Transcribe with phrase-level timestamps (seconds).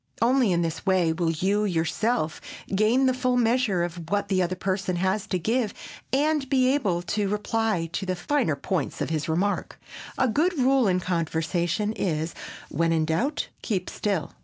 [0.19, 2.41] Only in this way will you yourself
[2.73, 5.75] gain the full measure of what the other person has to give
[6.11, 9.79] and be able to reply to the finer points of his remark.
[10.17, 12.33] A good rule in conversation is
[12.69, 14.31] "when in doubt keep still."